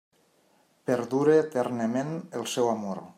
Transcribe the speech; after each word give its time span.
Perdura 0.91 1.37
eternament 1.43 2.13
el 2.41 2.49
seu 2.57 2.73
amor. 2.75 3.07